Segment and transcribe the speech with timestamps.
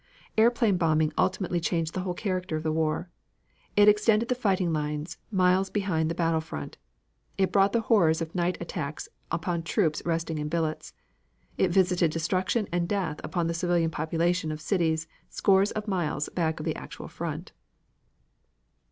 [0.35, 3.11] Airplane bombing ultimately changed the whole character of the war.
[3.75, 6.79] It extended the fighting lines miles behind the battle front.
[7.37, 10.95] It brought the horrors of night attacks upon troops resting in billets.
[11.55, 16.59] It visited destruction and death upon the civilian population of cities scores of miles back
[16.59, 17.51] of the actual front.